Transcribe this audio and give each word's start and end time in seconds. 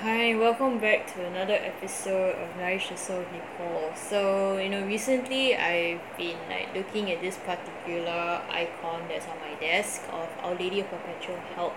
Hi, 0.00 0.32
welcome 0.36 0.78
back 0.78 1.12
to 1.14 1.26
another 1.26 1.54
episode 1.54 2.36
of 2.36 2.56
Nourish 2.56 2.88
with 2.88 3.10
Nicole. 3.10 3.90
So, 3.96 4.56
you 4.56 4.68
know, 4.68 4.86
recently 4.86 5.56
I've 5.56 5.98
been 6.16 6.36
like 6.48 6.72
looking 6.72 7.10
at 7.10 7.20
this 7.20 7.36
particular 7.38 8.40
icon 8.48 9.08
that's 9.08 9.26
on 9.26 9.40
my 9.40 9.58
desk 9.58 10.02
of 10.12 10.28
Our 10.44 10.54
Lady 10.54 10.78
of 10.78 10.88
Perpetual 10.88 11.38
Help, 11.56 11.74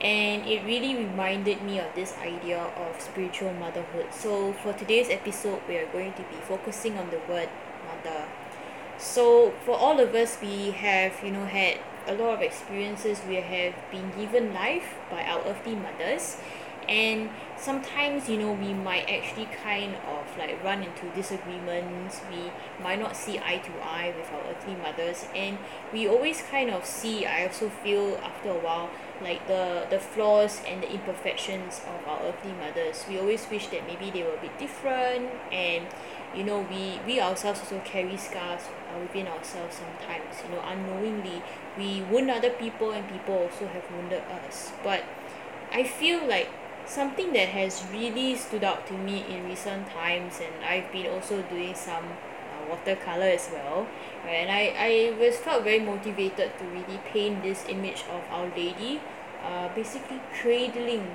and 0.00 0.44
it 0.44 0.64
really 0.64 0.96
reminded 0.96 1.62
me 1.62 1.78
of 1.78 1.94
this 1.94 2.16
idea 2.18 2.58
of 2.58 3.00
spiritual 3.00 3.52
motherhood. 3.52 4.06
So, 4.10 4.52
for 4.54 4.72
today's 4.72 5.08
episode, 5.08 5.60
we 5.68 5.76
are 5.76 5.86
going 5.86 6.14
to 6.14 6.22
be 6.22 6.42
focusing 6.42 6.98
on 6.98 7.10
the 7.10 7.20
word 7.28 7.48
mother. 7.86 8.26
So, 8.98 9.52
for 9.64 9.76
all 9.76 10.00
of 10.00 10.12
us, 10.16 10.36
we 10.42 10.72
have, 10.72 11.12
you 11.22 11.30
know, 11.30 11.44
had 11.44 11.78
a 12.08 12.14
lot 12.14 12.34
of 12.34 12.42
experiences. 12.42 13.20
We 13.28 13.36
have 13.36 13.74
been 13.92 14.10
given 14.18 14.52
life 14.52 14.96
by 15.08 15.22
our 15.22 15.44
earthly 15.46 15.76
mothers 15.76 16.38
and 16.92 17.30
sometimes 17.56 18.28
you 18.28 18.36
know 18.36 18.52
we 18.52 18.74
might 18.74 19.08
actually 19.08 19.48
kind 19.64 19.94
of 20.06 20.26
like 20.36 20.62
run 20.62 20.82
into 20.82 21.08
disagreements. 21.14 22.20
We 22.30 22.50
might 22.84 23.00
not 23.00 23.16
see 23.16 23.38
eye 23.38 23.62
to 23.64 23.72
eye 23.82 24.12
with 24.16 24.30
our 24.30 24.42
earthly 24.50 24.74
mothers. 24.76 25.24
And 25.34 25.56
we 25.90 26.06
always 26.06 26.42
kind 26.42 26.68
of 26.70 26.84
see 26.84 27.24
I 27.24 27.46
also 27.46 27.70
feel 27.70 28.16
after 28.22 28.50
a 28.50 28.58
while 28.58 28.90
like 29.22 29.46
the 29.48 29.86
the 29.88 29.98
flaws 29.98 30.60
and 30.68 30.82
the 30.82 30.92
imperfections 30.92 31.80
of 31.88 32.06
our 32.06 32.20
earthly 32.24 32.52
mothers. 32.52 33.06
We 33.08 33.18
always 33.18 33.48
wish 33.50 33.68
that 33.68 33.86
maybe 33.86 34.10
they 34.10 34.22
were 34.22 34.34
a 34.34 34.40
bit 34.42 34.58
different. 34.58 35.30
And 35.50 35.86
you 36.36 36.44
know 36.44 36.60
we 36.68 37.00
we 37.06 37.20
ourselves 37.20 37.60
also 37.60 37.80
carry 37.86 38.18
scars 38.18 38.68
uh, 38.68 39.00
within 39.00 39.28
ourselves 39.28 39.80
sometimes. 39.80 40.44
You 40.44 40.56
know 40.56 40.62
unknowingly 40.66 41.42
we 41.78 42.02
wound 42.02 42.30
other 42.30 42.50
people 42.50 42.92
and 42.92 43.08
people 43.08 43.48
also 43.48 43.66
have 43.66 43.90
wounded 43.90 44.22
us. 44.44 44.72
But 44.84 45.04
I 45.72 45.84
feel 45.84 46.28
like 46.28 46.50
something 46.86 47.32
that 47.32 47.48
has 47.48 47.84
really 47.92 48.34
stood 48.36 48.64
out 48.64 48.86
to 48.86 48.92
me 48.94 49.24
in 49.28 49.44
recent 49.46 49.88
times 49.90 50.40
and 50.40 50.64
I've 50.64 50.90
been 50.92 51.06
also 51.06 51.42
doing 51.42 51.74
some 51.74 52.04
uh, 52.04 52.68
watercolor 52.68 53.26
as 53.26 53.48
well 53.52 53.86
and 54.26 54.50
I 54.50 54.74
I 54.76 55.16
was 55.18 55.36
felt 55.36 55.64
very 55.64 55.80
motivated 55.80 56.58
to 56.58 56.64
really 56.64 56.98
paint 57.12 57.42
this 57.42 57.64
image 57.68 58.04
of 58.10 58.22
Our 58.30 58.48
Lady 58.56 59.00
uh 59.42 59.68
basically 59.74 60.20
cradling 60.40 61.06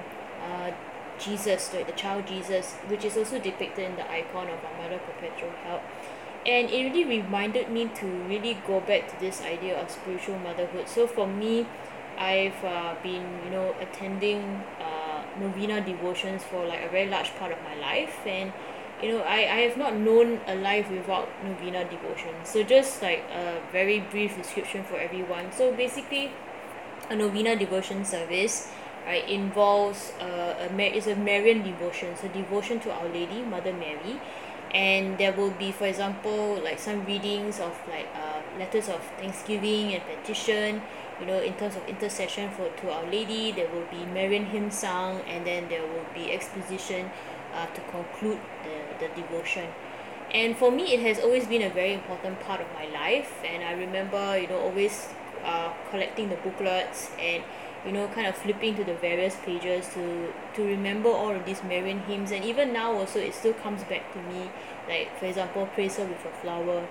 uh 0.44 0.72
Jesus 1.19 1.70
the 1.70 1.83
child 1.95 2.27
Jesus 2.27 2.73
which 2.88 3.05
is 3.05 3.17
also 3.17 3.39
depicted 3.39 3.86
in 3.86 3.95
the 3.95 4.09
icon 4.11 4.47
of 4.47 4.59
our 4.64 4.75
mother 4.81 4.99
perpetual 4.99 5.52
help. 5.64 5.81
And 6.45 6.70
it 6.70 6.81
really 6.83 7.03
reminded 7.03 7.70
me 7.70 7.89
to 7.95 8.05
really 8.05 8.58
go 8.66 8.80
back 8.80 9.09
to 9.09 9.20
this 9.20 9.42
idea 9.42 9.77
of 9.81 9.92
spiritual 9.92 10.39
motherhood. 10.39 10.88
So 10.88 11.05
for 11.08 11.27
me 11.27 11.67
I've 12.17 12.64
uh 12.64 12.95
been 13.03 13.25
you 13.45 13.52
know 13.52 13.75
attending 13.81 14.64
uh 14.80 14.86
novena 15.39 15.81
devotions 15.81 16.43
for 16.43 16.66
like 16.66 16.83
a 16.83 16.89
very 16.89 17.09
large 17.09 17.33
part 17.35 17.52
of 17.52 17.59
my 17.63 17.75
life. 17.75 18.25
And 18.25 18.52
you 19.02 19.11
know 19.11 19.21
I 19.21 19.38
I 19.38 19.59
have 19.67 19.77
not 19.77 19.95
known 19.95 20.39
a 20.47 20.55
life 20.55 20.89
without 20.89 21.30
novena 21.43 21.85
devotion 21.85 22.33
so 22.43 22.63
just 22.63 23.02
like 23.02 23.23
a 23.30 23.61
very 23.71 23.99
brief 23.99 24.35
description 24.35 24.83
for 24.83 24.97
everyone. 24.97 25.52
So 25.52 25.71
basically 25.71 26.31
a 27.09 27.15
novena 27.15 27.55
devotion 27.55 28.03
service 28.05 28.71
right 29.05 29.27
involves 29.30 30.11
uh, 30.19 30.67
a 30.67 30.73
ma~ 30.73 30.83
is 30.83 31.08
a 31.08 31.15
Marian 31.15 31.63
devotion. 31.63 32.15
So 32.17 32.27
devotion 32.27 32.80
to 32.81 32.91
Our 32.91 33.08
Lady 33.08 33.41
Mother 33.41 33.73
Mary 33.73 34.19
and 34.73 35.18
there 35.18 35.34
will 35.34 35.52
be 35.52 35.72
for 35.72 35.86
example 35.86 36.60
like 36.64 36.80
some 36.80 37.06
readings 37.06 37.60
of 37.60 37.78
like 37.88 38.08
uh 38.16 38.42
letters 38.60 38.90
of 38.90 39.02
thanksgiving 39.18 39.94
and 39.94 40.04
petition 40.04 40.82
you 41.20 41.26
know 41.26 41.40
in 41.42 41.54
terms 41.54 41.76
of 41.76 41.88
intercession 41.88 42.50
for 42.52 42.70
to 42.70 42.92
Our 42.92 43.06
Lady. 43.10 43.52
There 43.52 43.70
will 43.70 43.86
be 43.90 44.06
Marian 44.06 44.45
hymn 44.45 44.72
sung 44.72 45.22
and 45.28 45.45
then 45.45 45.68
there 45.70 45.82
will 45.82 46.06
be 46.14 46.32
exposition 46.32 47.10
uh 47.54 47.66
to 47.68 47.82
conclude 47.92 48.40
the 48.64 49.08
the 49.08 49.22
devotion. 49.22 49.68
And 50.34 50.58
for 50.58 50.72
me 50.72 50.94
it 50.94 51.00
has 51.02 51.20
always 51.20 51.48
been 51.48 51.62
a 51.62 51.70
very 51.70 51.94
important 51.94 52.40
part 52.42 52.62
of 52.62 52.68
my 52.73 52.88
life. 52.90 53.42
And 53.45 53.64
I 53.64 53.73
remember 53.73 54.38
you 54.38 54.48
know 54.48 54.60
always 54.60 55.10
uh 55.44 55.73
collecting 55.89 56.30
the 56.30 56.36
booklets 56.38 57.11
and 57.20 57.44
you 57.87 57.93
know 57.93 58.08
kind 58.09 58.27
of 58.27 58.36
flipping 58.36 58.75
to 58.75 58.83
the 58.83 58.93
various 58.95 59.37
pages 59.37 59.87
to 59.93 60.33
to 60.55 60.64
remember 60.64 61.09
all 61.09 61.31
of 61.31 61.45
these 61.45 61.64
Marian 61.64 62.02
hymns. 62.02 62.31
And 62.31 62.43
even 62.43 62.73
now 62.73 62.92
also 62.92 63.20
it 63.20 63.33
still 63.33 63.53
comes 63.53 63.83
back 63.86 64.11
to 64.14 64.20
me. 64.21 64.52
Like 64.87 65.17
for 65.17 65.25
example 65.25 65.65
praise 65.73 65.95
her 65.95 66.03
with 66.03 66.26
a 66.26 66.30
flower. 66.42 66.87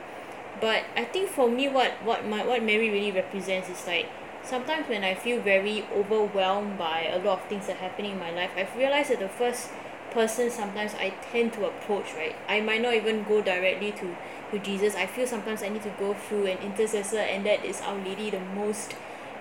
But 0.61 0.85
I 0.97 1.05
think 1.05 1.29
for 1.29 1.51
me 1.51 1.69
what 1.69 2.03
what 2.03 2.27
my 2.27 2.45
what 2.47 2.63
Mary 2.63 2.91
really 2.91 3.13
represents 3.13 3.69
is 3.69 3.87
like 3.87 4.09
sometimes 4.43 4.89
when 4.89 5.05
I 5.05 5.15
feel 5.15 5.41
very 5.41 5.85
overwhelmed 5.95 6.79
by 6.79 7.05
a 7.13 7.19
lot 7.19 7.41
of 7.41 7.45
things 7.47 7.67
that 7.67 7.77
are 7.77 7.89
happening 7.89 8.13
in 8.13 8.19
my 8.19 8.31
life 8.31 8.51
I've 8.57 8.75
realised 8.77 9.11
that 9.11 9.19
the 9.19 9.29
first 9.29 9.71
person 10.13 10.51
sometimes 10.51 10.95
I 10.95 11.11
tend 11.31 11.53
to 11.55 11.67
approach 11.67 12.15
right? 12.15 12.35
I 12.49 12.61
might 12.61 12.81
not 12.81 12.95
even 12.95 13.25
go 13.25 13.43
directly 13.43 13.93
to 13.93 14.17
to 14.51 14.59
Jesus. 14.59 14.95
I 14.95 15.07
feel 15.07 15.27
sometimes 15.27 15.63
I 15.63 15.69
need 15.69 15.83
to 15.83 15.95
go 15.99 16.15
through 16.15 16.47
an 16.47 16.59
intercessor 16.59 17.19
and 17.19 17.45
that 17.45 17.65
is 17.65 17.81
Our 17.83 17.99
Lady 17.99 18.31
the 18.31 18.41
most 18.41 18.95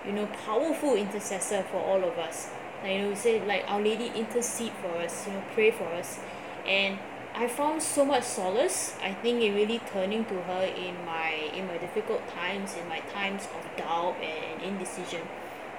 you 0.05 0.13
know 0.13 0.27
powerful 0.45 0.95
intercessor 0.95 1.63
for 1.63 1.77
all 1.77 2.03
of 2.03 2.17
us. 2.17 2.49
Like 2.83 2.93
you 2.93 3.01
know 3.01 3.09
we 3.09 3.15
say 3.15 3.45
like 3.45 3.65
Our 3.67 3.81
Lady 3.81 4.11
intercede 4.15 4.73
for 4.81 4.97
us 4.97 5.27
you 5.27 5.33
know 5.33 5.43
pray 5.53 5.71
for 5.71 5.85
us. 5.85 6.19
And 6.67 6.99
I 7.33 7.47
found 7.47 7.81
so 7.81 8.05
much 8.05 8.23
solace 8.23 8.95
I 9.01 9.13
think 9.13 9.41
in 9.41 9.55
really 9.55 9.79
turning 9.91 10.25
to 10.25 10.41
her 10.43 10.63
in 10.63 10.95
my 11.05 11.31
in 11.53 11.67
my 11.67 11.77
difficult 11.77 12.27
times 12.29 12.75
in 12.75 12.87
my 12.87 12.99
times 12.99 13.47
of 13.55 13.77
doubt 13.77 14.15
and 14.21 14.61
indecision. 14.61 15.21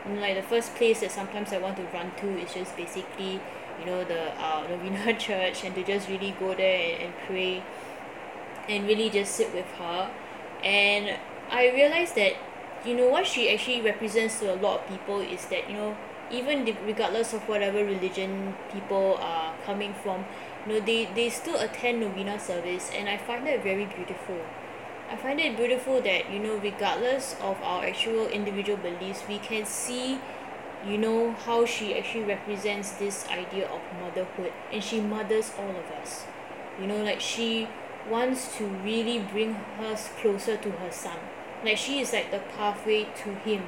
And 0.05 0.21
like 0.21 0.37
the 0.37 0.43
first 0.43 0.75
place 0.75 1.01
that 1.01 1.11
sometimes 1.11 1.53
I 1.53 1.59
want 1.59 1.77
to 1.79 1.85
run 1.85 2.13
to 2.19 2.39
is 2.39 2.53
just 2.55 2.77
basically 2.77 3.41
you 3.79 3.87
know 3.87 4.05
the 4.05 4.33
uh 4.41 4.67
novena 4.69 5.15
church 5.19 5.65
and 5.65 5.75
to 5.75 5.83
just 5.85 6.09
really 6.09 6.35
go 6.39 6.55
there 6.55 6.93
and 6.93 7.03
and 7.07 7.15
pray 7.27 7.63
and 8.69 8.87
really 8.87 9.11
just 9.11 9.35
sit 9.35 9.53
with 9.55 9.67
her. 9.79 10.11
And 10.65 11.19
I 11.51 11.71
realised 11.71 12.17
that 12.17 12.35
you 12.87 12.95
know 12.95 13.09
what 13.09 13.27
she 13.27 13.51
actually 13.53 13.81
represents 13.81 14.39
to 14.39 14.55
a 14.55 14.57
lot 14.57 14.81
of 14.81 14.89
people 14.89 15.21
is 15.21 15.47
that 15.47 15.69
you 15.69 15.75
know 15.75 15.97
even 16.31 16.65
the 16.65 16.75
regardless 16.85 17.33
of 17.33 17.49
whatever 17.49 17.85
religion 17.85 18.55
people 18.73 19.19
are 19.21 19.55
coming 19.65 19.93
from 19.93 20.25
you 20.67 20.73
know 20.73 20.81
they 20.81 21.07
they 21.15 21.29
still 21.29 21.59
attend 21.59 22.01
novena 22.01 22.39
service 22.39 22.91
and 22.95 23.09
I 23.09 23.17
find 23.17 23.47
that 23.47 23.63
very 23.63 23.87
beautiful. 23.87 24.41
I 25.09 25.17
find 25.17 25.39
it 25.39 25.57
beautiful 25.57 26.01
that 26.03 26.31
you 26.33 26.39
know 26.39 26.57
regardless 26.57 27.35
of 27.41 27.61
our 27.63 27.85
actual 27.85 28.27
individual 28.29 28.79
beliefs 28.79 29.23
we 29.29 29.39
can 29.39 29.65
see 29.65 30.19
you 30.87 30.99
know 30.99 31.33
how 31.33 31.65
she 31.65 31.97
actually 31.99 32.25
represents 32.25 32.93
this 32.93 33.27
idea 33.29 33.69
of 33.69 33.81
motherhood 34.01 34.53
and 34.73 34.83
she 34.83 35.01
mothers 35.01 35.53
all 35.59 35.71
of 35.71 35.91
us. 36.01 36.25
You 36.81 36.87
know 36.87 37.03
like 37.03 37.21
she 37.21 37.69
wants 38.09 38.57
to 38.59 38.65
really 38.65 39.19
bring 39.19 39.55
us 39.81 40.09
closer 40.21 40.57
to 40.57 40.71
her 40.71 40.93
son 40.93 41.19
like 41.67 41.79
she 41.79 42.01
is 42.01 42.13
like 42.13 42.31
the 42.31 42.39
pathway 42.57 43.05
to 43.25 43.35
him. 43.47 43.63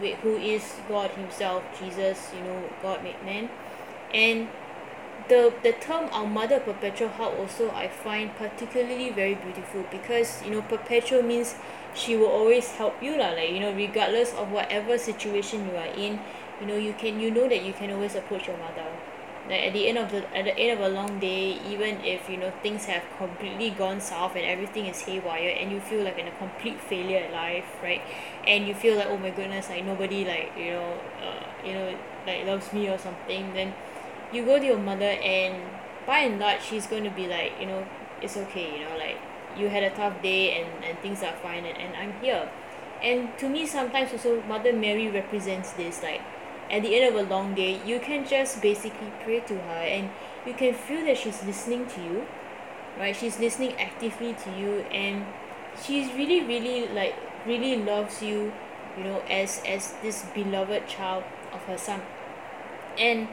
Wait 0.00 0.16
who 0.16 0.36
is 0.36 0.80
God 0.88 1.10
himself? 1.12 1.64
Jesus 1.78 2.30
you 2.36 2.42
know 2.44 2.62
God 2.82 3.02
made 3.02 3.22
man. 3.24 3.50
And 4.14 4.48
the 5.28 5.52
the 5.62 5.72
term 5.72 6.08
our 6.12 6.26
mother 6.26 6.58
perpetual 6.60 7.08
help 7.08 7.38
also 7.38 7.70
I 7.70 7.88
find 7.88 8.34
particularly 8.36 9.10
very 9.10 9.34
beautiful 9.34 9.84
because 9.90 10.42
you 10.44 10.50
know 10.50 10.62
perpetual 10.62 11.22
means 11.22 11.54
she 11.94 12.16
will 12.16 12.32
always 12.40 12.72
help 12.72 13.02
you 13.02 13.16
lah 13.16 13.30
like 13.30 13.50
you 13.50 13.60
know 13.60 13.72
regardless 13.72 14.32
of 14.34 14.50
whatever 14.50 14.98
situation 14.98 15.68
you 15.68 15.76
are 15.76 15.92
in 15.94 16.20
you 16.60 16.66
know 16.66 16.76
you 16.76 16.92
can 16.94 17.20
you 17.20 17.30
know 17.30 17.48
that 17.48 17.62
you 17.62 17.72
can 17.72 17.90
always 17.90 18.14
approach 18.14 18.46
your 18.48 18.56
mother 18.58 18.86
like 19.48 19.62
at 19.62 19.72
the 19.72 19.88
end 19.88 19.98
of 19.98 20.10
the 20.10 20.36
at 20.36 20.44
the 20.44 20.56
end 20.56 20.78
of 20.78 20.92
a 20.92 20.94
long 20.94 21.18
day 21.18 21.58
even 21.68 22.00
if 22.04 22.28
you 22.28 22.36
know 22.36 22.52
things 22.62 22.84
have 22.84 23.02
completely 23.18 23.70
gone 23.70 24.00
south 24.00 24.36
and 24.36 24.44
everything 24.44 24.86
is 24.86 25.00
haywire 25.00 25.56
and 25.58 25.72
you 25.72 25.80
feel 25.80 26.04
like 26.04 26.18
in 26.18 26.28
a 26.28 26.30
complete 26.32 26.80
failure 26.80 27.18
in 27.18 27.32
life 27.32 27.64
right? 27.82 28.02
And 28.46 28.66
you 28.68 28.74
feel 28.74 28.96
like 28.96 29.08
oh 29.08 29.18
my 29.18 29.30
goodness 29.30 29.68
like 29.68 29.84
nobody 29.84 30.24
like 30.24 30.52
you 30.56 30.70
know 30.70 30.98
uh 31.20 31.44
you 31.66 31.72
know 31.72 31.98
like 32.26 32.46
loves 32.46 32.72
me 32.72 32.88
or 32.88 32.98
something 32.98 33.52
then 33.54 33.74
you 34.32 34.44
go 34.44 34.58
to 34.58 34.64
your 34.64 34.78
mother 34.78 35.04
and 35.04 35.62
by 36.06 36.18
and 36.18 36.38
large 36.38 36.62
she's 36.62 36.86
going 36.86 37.04
to 37.04 37.10
be 37.10 37.26
like 37.26 37.52
you 37.60 37.66
know 37.66 37.86
it's 38.20 38.36
okay 38.36 38.72
you 38.72 38.84
know 38.84 38.96
like 38.96 39.18
you 39.56 39.68
had 39.68 39.82
a 39.82 39.90
tough 39.90 40.22
day 40.22 40.60
and 40.60 40.84
and 40.84 40.98
things 41.00 41.22
are 41.22 41.34
fine 41.42 41.64
and 41.64 41.76
and 41.78 41.96
I'm 41.96 42.12
here. 42.20 42.48
And 43.02 43.36
to 43.38 43.48
me 43.48 43.66
sometimes 43.66 44.12
also 44.12 44.42
mother 44.42 44.72
Mary 44.72 45.08
represents 45.08 45.72
this 45.72 46.02
like 46.02 46.20
at 46.72 46.82
the 46.82 46.96
end 46.96 47.14
of 47.14 47.26
a 47.26 47.28
long 47.28 47.54
day 47.54 47.80
you 47.86 48.00
can 48.00 48.26
just 48.26 48.60
basically 48.62 49.12
pray 49.22 49.40
to 49.40 49.54
her 49.54 49.82
and 49.84 50.10
you 50.46 50.54
can 50.54 50.74
feel 50.74 51.04
that 51.04 51.16
she's 51.16 51.44
listening 51.44 51.86
to 51.86 52.02
you 52.02 52.26
right? 52.98 53.16
She's 53.16 53.38
listening 53.38 53.74
actively 53.80 54.34
to 54.44 54.50
you 54.58 54.80
and 54.92 55.24
she's 55.82 56.12
really 56.14 56.44
really 56.44 56.88
like 56.88 57.14
really 57.46 57.76
loves 57.76 58.22
you 58.22 58.52
you 58.96 59.04
know 59.04 59.20
as 59.30 59.62
as 59.66 59.94
this 60.02 60.24
beloved 60.34 60.86
child 60.86 61.24
of 61.52 61.60
her 61.64 61.78
son. 61.78 62.02
And 62.98 63.28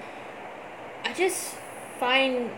I 1.04 1.14
just 1.14 1.56
find 2.00 2.50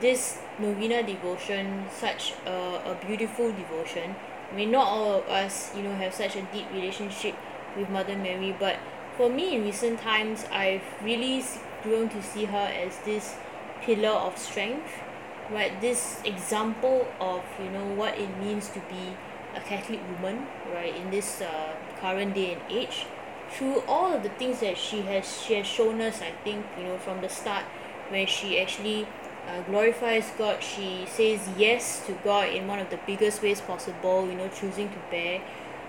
this 0.00 0.38
novena 0.58 1.02
devotion 1.02 1.86
such 1.90 2.34
a 2.44 2.92
a 2.92 2.98
beautiful 3.06 3.52
devotion. 3.52 4.16
I 4.52 4.54
mean 4.54 4.70
not 4.70 4.86
all 4.86 5.14
of 5.20 5.28
us 5.28 5.74
you 5.74 5.82
know 5.82 5.94
have 5.94 6.14
such 6.14 6.36
a 6.36 6.42
deep 6.52 6.70
relationship 6.72 7.34
with 7.76 7.88
mother 7.90 8.16
Mary 8.16 8.54
but 8.58 8.76
for 9.16 9.30
me 9.30 9.54
in 9.54 9.64
recent 9.64 10.00
times 10.00 10.44
I've 10.50 10.82
really 11.02 11.42
grown 11.82 12.08
to 12.10 12.22
see 12.22 12.44
her 12.44 12.70
as 12.84 12.98
this 12.98 13.36
pillar 13.82 14.10
of 14.10 14.36
strength 14.38 14.90
right? 15.50 15.80
This 15.80 16.20
example 16.24 17.06
of 17.20 17.42
you 17.62 17.70
know 17.70 17.86
what 17.86 18.18
it 18.18 18.36
means 18.38 18.68
to 18.70 18.80
be 18.80 19.16
a 19.54 19.60
catholic 19.60 20.00
woman 20.10 20.46
right 20.72 20.94
in 20.94 21.10
this 21.10 21.40
uh 21.40 21.74
current 22.00 22.34
day 22.34 22.54
and 22.54 22.62
age. 22.68 23.06
Through 23.50 23.82
all 23.86 24.12
of 24.12 24.22
the 24.22 24.28
things 24.30 24.60
that 24.60 24.76
she 24.76 25.02
has 25.02 25.42
she 25.42 25.54
has 25.54 25.66
shown 25.66 26.00
us 26.00 26.20
I 26.20 26.32
think 26.44 26.66
you 26.76 26.84
know 26.84 26.98
from 26.98 27.20
the 27.20 27.28
start 27.28 27.64
where 28.08 28.26
she 28.26 28.60
actually 28.60 29.06
uh 29.48 29.62
glorifies 29.62 30.30
god 30.36 30.62
she 30.62 31.06
says 31.06 31.40
yes 31.56 32.04
to 32.06 32.12
god 32.24 32.48
in 32.48 32.66
one 32.66 32.80
of 32.80 32.90
the 32.90 32.98
biggest 33.06 33.42
ways 33.42 33.60
possible 33.60 34.26
you 34.26 34.34
know 34.34 34.48
choosing 34.48 34.88
to 34.88 34.98
bear 35.10 35.40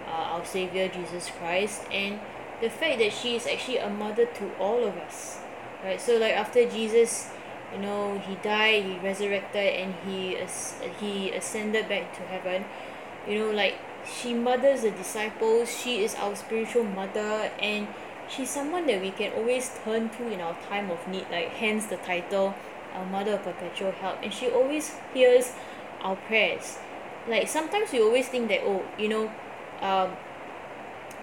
uh 0.08 0.36
our 0.38 0.46
saviour 0.46 0.88
jesus 0.88 1.32
christ. 1.40 1.82
And 1.92 2.20
the 2.62 2.70
fact 2.70 3.00
that 3.00 3.14
she 3.14 3.36
is 3.36 3.46
actually 3.48 3.78
a 3.78 3.90
mother 3.90 4.26
to 4.26 4.56
all 4.58 4.84
of 4.84 4.96
us 4.98 5.40
right? 5.84 6.02
So 6.02 6.18
like 6.18 6.34
after 6.34 6.68
jesus 6.70 7.30
you 7.74 7.80
know 7.80 8.18
he 8.20 8.36
died 8.36 8.84
he 8.84 8.98
resurrected 9.00 9.76
and 9.76 9.96
he 10.06 10.38
as~ 10.38 10.76
he 11.00 11.32
ascended 11.32 11.88
back 11.90 12.14
to 12.16 12.22
heaven 12.24 12.66
you 13.28 13.38
know 13.40 13.52
like 13.52 13.76
she 14.06 14.34
mothers 14.34 14.82
the 14.82 14.92
disciples 14.92 15.70
she 15.70 16.04
is 16.04 16.16
our 16.16 16.36
spiritual 16.36 16.84
mother 16.84 17.52
and 17.60 17.88
she's 18.30 18.50
someone 18.50 18.88
that 18.88 19.02
we 19.02 19.12
can 19.12 19.34
always 19.34 19.72
turn 19.84 20.10
to 20.10 20.32
in 20.32 20.40
our 20.40 20.56
time 20.70 20.90
of 20.90 21.06
need 21.08 21.26
like 21.30 21.50
hence 21.50 21.88
the 21.88 21.98
title 21.98 22.56
our 22.98 23.06
mother 23.06 23.34
of 23.34 23.44
perpetual 23.44 23.92
help. 23.92 24.18
And 24.24 24.34
she 24.34 24.50
always 24.50 24.96
hears 25.14 25.54
our 26.02 26.16
prayers. 26.16 26.80
Like 27.28 27.48
sometimes 27.48 27.92
we 27.92 28.02
always 28.02 28.28
think 28.28 28.50
that 28.50 28.62
oh 28.64 28.84
you 28.98 29.10
know 29.10 29.32
um 29.82 30.12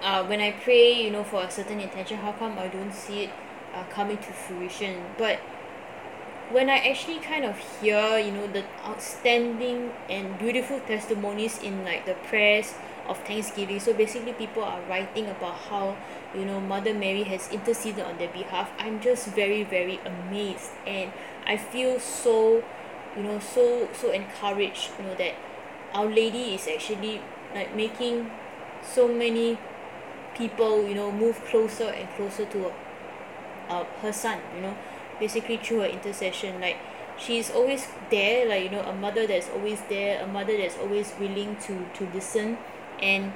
uh 0.05 0.23
when 0.25 0.41
I 0.41 0.53
pray 0.53 0.93
you 0.93 1.11
know 1.11 1.25
for 1.25 1.43
a 1.43 1.51
certain 1.51 1.81
intention 1.81 2.19
how 2.19 2.33
come 2.33 2.59
I 2.59 2.69
don't 2.69 2.93
see 2.93 3.25
it 3.25 3.31
uh 3.75 3.85
coming 3.85 4.19
to 4.19 4.33
fruition? 4.33 5.03
But 5.19 5.41
when 6.51 6.69
I 6.69 6.77
actually 6.77 7.19
kind 7.19 7.45
of 7.45 7.57
hear 7.81 8.19
you 8.19 8.31
know 8.31 8.47
the 8.47 8.65
outstanding 8.85 9.91
and 10.11 10.39
beautiful 10.39 10.79
testimonies 10.81 11.59
in 11.59 11.85
like 11.85 12.05
the 12.05 12.15
prayers 12.29 12.75
of 13.09 13.19
thanksgiving 13.25 13.81
so 13.81 13.93
basically 13.93 14.33
people 14.35 14.63
are 14.63 14.81
writing 14.89 15.27
about 15.27 15.57
how 15.69 15.97
you 16.35 16.45
know 16.45 16.61
mother 16.61 16.95
mary 16.95 17.23
has 17.25 17.51
interceded 17.51 18.05
on 18.05 18.17
their 18.19 18.29
behalf 18.33 18.71
I'm 18.79 19.01
just 19.01 19.29
very 19.29 19.65
very 19.65 20.01
amazed. 20.05 20.71
And 20.87 21.13
I 21.47 21.57
feel 21.57 21.99
so 21.99 22.63
you 23.17 23.23
know 23.23 23.39
so 23.41 23.89
so 23.93 24.11
encouraged 24.13 24.91
you 24.99 25.05
know 25.07 25.15
that 25.17 25.35
our 25.95 26.07
lady 26.07 26.55
is 26.55 26.69
actually 26.69 27.21
like 27.55 27.75
making 27.75 28.31
so 28.83 29.09
many 29.09 29.59
people 30.35 30.87
you 30.87 30.95
know 30.95 31.11
move 31.11 31.43
closer 31.47 31.85
and 31.85 32.09
closer 32.17 32.45
to 32.47 32.73
uh 33.69 33.85
her 34.03 34.13
son 34.13 34.39
you 34.55 34.61
know 34.61 34.77
basically 35.21 35.57
through 35.57 35.81
her 35.81 35.87
intercession 35.87 36.61
like 36.61 36.77
she's 37.17 37.51
always 37.51 37.87
there 38.11 38.49
like 38.49 38.65
you 38.65 38.71
know 38.71 38.83
a 38.83 38.95
mother 38.95 39.27
that's 39.27 39.49
always 39.51 39.81
there 39.89 40.23
a 40.23 40.27
mother 40.27 40.57
that's 40.57 40.77
always 40.79 41.13
willing 41.19 41.57
to 41.57 41.87
to 41.95 42.09
listen. 42.13 42.59
And 43.01 43.33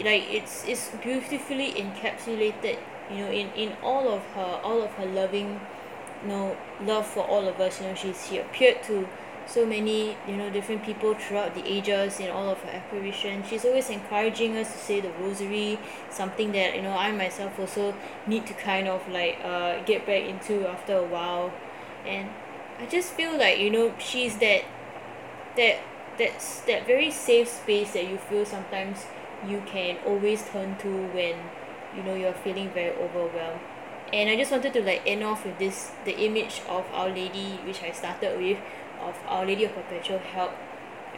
like 0.00 0.24
it's 0.30 0.64
it's 0.66 0.90
beautifully 1.02 1.72
encapsulated 1.72 2.78
you 3.10 3.16
know 3.16 3.30
in 3.30 3.50
in 3.52 3.72
all 3.82 4.08
of 4.08 4.22
her 4.34 4.60
all 4.62 4.82
of 4.82 4.90
her 4.94 5.06
loving 5.06 5.60
you 6.22 6.28
know 6.28 6.56
love 6.82 7.06
for 7.06 7.24
all 7.24 7.48
of 7.48 7.60
us. 7.60 7.80
You 7.80 7.88
know 7.88 7.94
she's 7.94 8.26
she 8.28 8.38
appeared 8.38 8.82
to 8.84 9.08
so 9.46 9.64
many 9.64 10.16
you 10.26 10.36
know 10.36 10.50
different 10.50 10.82
people 10.82 11.14
throughout 11.14 11.54
the 11.54 11.64
ages 11.66 12.18
in 12.20 12.30
all 12.30 12.48
of 12.48 12.58
her 12.62 12.70
apparition. 12.70 13.44
She's 13.48 13.64
always 13.64 13.88
encouraging 13.90 14.56
us 14.56 14.72
to 14.72 14.78
say 14.78 15.00
the 15.00 15.10
rosary 15.20 15.78
something 16.10 16.52
that 16.52 16.74
you 16.74 16.82
know 16.82 16.92
I 16.96 17.12
myself 17.12 17.58
also 17.58 17.94
need 18.26 18.46
to 18.46 18.54
kind 18.54 18.88
of 18.88 19.08
like 19.08 19.38
uh 19.44 19.82
get 19.84 20.06
back 20.06 20.24
into 20.24 20.66
after 20.68 20.96
a 20.96 21.04
while. 21.04 21.52
And 22.04 22.28
I 22.78 22.86
just 22.86 23.12
feel 23.12 23.38
like 23.38 23.58
you 23.58 23.70
know 23.70 23.94
she's 23.98 24.36
that 24.38 24.64
that 25.56 25.78
that's 26.18 26.60
that 26.62 26.86
very 26.86 27.10
safe 27.10 27.48
space 27.48 27.92
that 27.92 28.08
you 28.08 28.18
feel 28.18 28.44
sometimes 28.44 29.06
you 29.46 29.62
can 29.66 29.96
always 30.06 30.42
turn 30.50 30.76
to 30.78 30.88
when 31.08 31.36
you 31.96 32.02
know 32.02 32.14
you're 32.14 32.32
feeling 32.32 32.70
very 32.70 32.94
overwhelmed. 32.96 33.60
And 34.12 34.30
I 34.30 34.36
just 34.36 34.52
wanted 34.52 34.72
to 34.74 34.82
like 34.82 35.02
end 35.06 35.22
off 35.22 35.44
with 35.44 35.58
this 35.58 35.92
the 36.04 36.18
image 36.18 36.62
of 36.68 36.84
our 36.92 37.08
lady 37.08 37.58
which 37.64 37.82
I 37.82 37.92
started 37.92 38.38
with 38.38 38.58
of 39.00 39.14
our 39.26 39.44
lady 39.44 39.64
of 39.64 39.74
perpetual 39.74 40.18
help. 40.18 40.52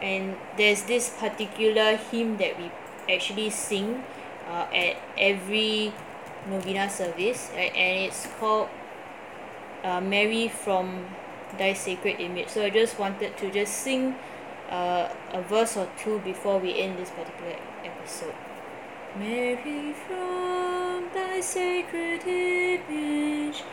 And 0.01 0.35
there's 0.57 0.83
this 0.83 1.09
particular 1.09 1.97
hymn 1.97 2.37
that 2.37 2.57
we 2.57 2.71
actually 3.13 3.49
sing 3.49 4.03
uh 4.47 4.65
at 4.73 4.97
every 5.17 5.93
novena 6.49 6.89
service 6.89 7.51
right? 7.55 7.75
And 7.75 8.05
it's 8.05 8.27
called 8.39 8.69
uh 9.83 9.99
mary 9.99 10.47
from 10.47 11.05
thy 11.57 11.73
sacred 11.73 12.19
image. 12.19 12.49
So 12.49 12.63
I 12.63 12.69
just 12.69 12.99
wanted 12.99 13.37
to 13.37 13.51
just 13.51 13.73
sing 13.73 14.15
uh 14.69 15.09
a 15.33 15.41
verse 15.41 15.75
or 15.75 15.89
two 15.97 16.19
before 16.19 16.59
we 16.59 16.79
end 16.79 16.97
this 16.97 17.09
particular 17.09 17.55
episode. 17.83 18.35
Mary 19.17 19.93
from 20.07 21.09
thy 21.13 21.41
sacred 21.41 22.23
image 22.27 23.63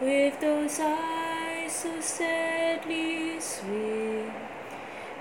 with 0.00 0.40
those 0.40 0.80
eyes 0.80 1.23
so 1.74 2.00
sadly 2.00 3.40
sweet. 3.40 4.30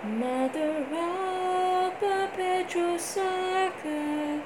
Mother 0.04 0.86
of 0.94 2.00
perpetual 2.00 3.00
succor 3.00 4.42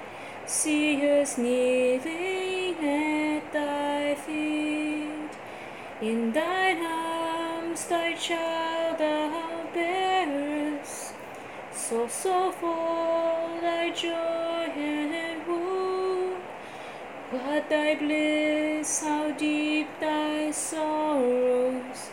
see 0.45 1.05
us 1.19 1.37
kneeling 1.37 2.77
at 2.81 3.51
thy 3.51 4.15
feet. 4.15 5.33
In 6.01 6.31
thine 6.31 6.81
arms 6.85 7.85
thy 7.87 8.13
child 8.13 8.99
thou 8.99 9.65
bearest 9.73 11.13
so 11.73 12.07
so 12.07 12.51
full 12.53 13.59
thy 13.61 13.91
joy 13.91 14.56
what 17.29 17.69
thy 17.69 17.93
bliss 17.95 19.03
how 19.03 19.31
deep 19.31 19.87
thy 19.99 20.49
sorrows. 20.51 22.09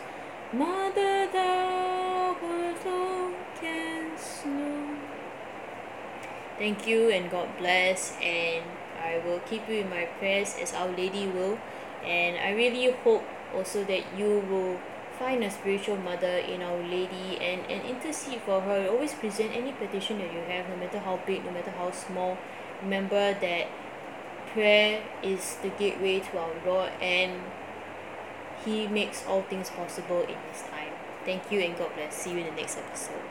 Mother 0.52 1.28
thou 1.32 2.37
alone 2.43 3.34
canst 3.61 4.46
know 4.46 4.99
thank 6.58 6.87
you 6.87 7.11
and 7.11 7.31
god 7.31 7.49
bless 7.58 8.16
and 8.22 8.64
I 8.99 9.22
will 9.25 9.38
keep 9.40 9.69
you 9.69 9.87
in 9.87 9.90
my 9.90 10.06
prayers 10.19 10.56
as 10.61 10.72
our 10.72 10.88
lady 10.88 11.28
will. 11.28 11.58
And 12.05 12.37
I 12.37 12.50
really 12.50 12.90
hope 13.05 13.22
also 13.55 13.84
that 13.84 14.02
you 14.19 14.40
will 14.50 14.81
find 15.19 15.44
a 15.44 15.50
spiritual 15.50 15.96
mother 15.96 16.43
in 16.43 16.62
our 16.62 16.83
lady 16.83 17.38
and 17.38 17.62
and 17.71 17.87
intercede 17.87 18.40
for 18.42 18.62
her. 18.62 18.88
Always 18.90 19.14
present 19.14 19.54
any 19.54 19.71
petition 19.73 20.18
that 20.18 20.33
you 20.33 20.42
have 20.49 20.68
no 20.68 20.76
matter 20.76 20.99
how 20.99 21.21
big 21.26 21.44
no 21.44 21.52
matter 21.52 21.71
how 21.71 21.92
small. 21.92 22.37
Remember 22.83 23.33
that 23.38 23.68
prayer 24.54 25.02
is 25.23 25.56
the 25.62 25.68
gateway 25.68 26.20
to 26.20 26.38
our 26.38 26.54
lord 26.64 26.90
and 27.02 27.42
he 28.64 28.87
makes 28.87 29.26
all 29.26 29.42
things 29.42 29.68
possible 29.68 30.23
in 30.23 30.37
his 30.50 30.62
time. 30.62 30.92
Thank 31.26 31.50
you 31.50 31.61
and 31.61 31.76
god 31.76 31.94
bless. 31.94 32.14
See 32.14 32.30
you 32.30 32.38
in 32.38 32.46
the 32.46 32.61
next 32.62 32.78
episode 32.78 33.25